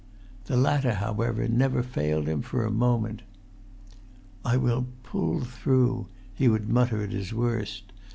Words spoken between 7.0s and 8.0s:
at his worst.